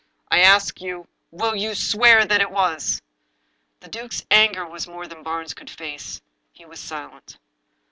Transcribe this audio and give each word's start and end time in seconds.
I 0.31 0.39
ask 0.39 0.81
you, 0.81 1.07
will 1.29 1.55
you 1.55 1.75
swear 1.75 2.17
it 2.21 2.49
was?" 2.51 3.03
The 3.81 3.87
duke's 3.87 4.25
anger 4.31 4.65
was 4.65 4.87
more 4.87 5.05
than 5.05 5.21
Barnes 5.21 5.53
could 5.53 5.69
face. 5.69 6.21
He 6.51 6.65
was 6.65 6.79
silent. 6.79 7.37